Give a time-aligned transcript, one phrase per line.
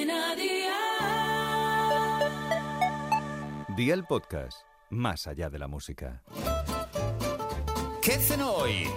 [0.00, 0.76] Cadena Dial.
[3.76, 6.22] Día el podcast, más allá de la música.
[8.00, 8.88] ¿Qué cenó hoy?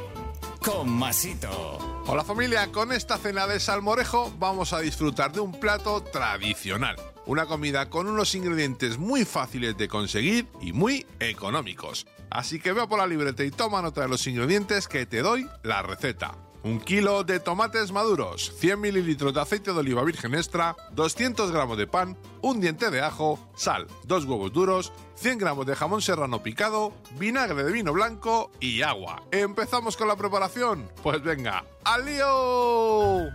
[0.63, 1.77] Con Masito.
[2.07, 6.95] Hola familia, con esta cena de salmorejo vamos a disfrutar de un plato tradicional.
[7.25, 12.07] Una comida con unos ingredientes muy fáciles de conseguir y muy económicos.
[12.29, 15.49] Así que veo por la libreta y toma nota de los ingredientes que te doy
[15.63, 16.33] la receta.
[16.63, 21.77] Un kilo de tomates maduros, 100 mililitros de aceite de oliva virgen extra, 200 gramos
[21.77, 26.41] de pan, un diente de ajo, sal, dos huevos duros, 100 gramos de jamón serrano
[26.41, 29.23] picado, vinagre de vino blanco y agua.
[29.31, 30.89] ¿Empezamos con la preparación?
[31.03, 33.32] Pues venga, ¡al lío!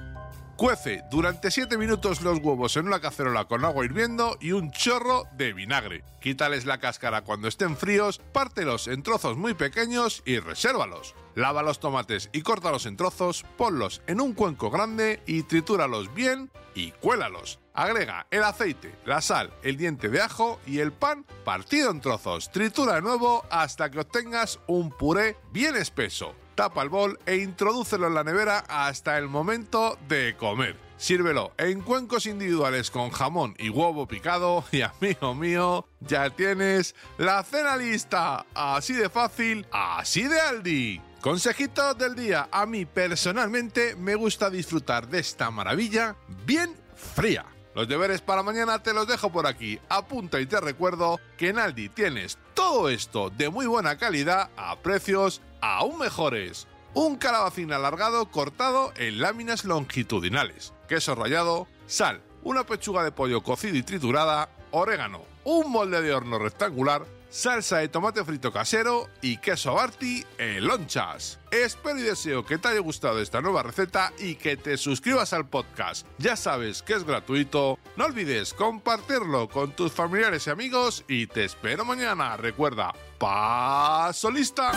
[0.58, 5.28] Cuece durante 7 minutos los huevos en una cacerola con agua hirviendo y un chorro
[5.36, 6.02] de vinagre.
[6.20, 11.14] Quítales la cáscara cuando estén fríos, pártelos en trozos muy pequeños y resérvalos.
[11.36, 16.50] Lava los tomates y córtalos en trozos, ponlos en un cuenco grande y tritúralos bien
[16.74, 17.60] y cuélalos.
[17.72, 22.50] Agrega el aceite, la sal, el diente de ajo y el pan partido en trozos.
[22.50, 28.08] Tritura de nuevo hasta que obtengas un puré bien espeso tapa el bol e introdúcelo
[28.08, 30.74] en la nevera hasta el momento de comer.
[30.96, 37.44] Sírvelo en cuencos individuales con jamón y huevo picado y amigo mío, ya tienes la
[37.44, 38.44] cena lista.
[38.54, 41.00] Así de fácil, así de Aldi.
[41.20, 47.46] Consejito del día, a mí personalmente me gusta disfrutar de esta maravilla bien fría.
[47.76, 49.78] Los deberes para mañana te los dejo por aquí.
[49.88, 54.74] Apunta y te recuerdo que en Aldi tienes todo esto de muy buena calidad a
[54.80, 56.66] precios aún mejores.
[56.94, 63.76] Un calabacín alargado cortado en láminas longitudinales, queso rallado, sal, una pechuga de pollo cocido
[63.76, 69.74] y triturada, orégano, un molde de horno rectangular, salsa de tomate frito casero y queso
[69.74, 71.38] Barti en lonchas.
[71.50, 75.48] Espero y deseo que te haya gustado esta nueva receta y que te suscribas al
[75.48, 76.06] podcast.
[76.18, 77.78] Ya sabes que es gratuito.
[77.96, 82.36] No olvides compartirlo con tus familiares y amigos y te espero mañana.
[82.36, 84.72] Recuerda, paso lista.